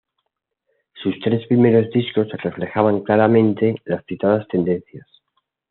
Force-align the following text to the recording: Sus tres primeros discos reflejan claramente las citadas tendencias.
Sus 0.95 1.13
tres 1.19 1.45
primeros 1.45 1.91
discos 1.91 2.27
reflejan 2.41 3.01
claramente 3.01 3.75
las 3.85 4.03
citadas 4.07 4.47
tendencias. 4.47 5.05